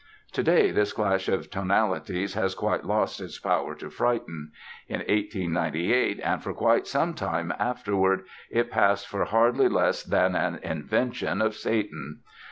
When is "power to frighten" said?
3.37-4.51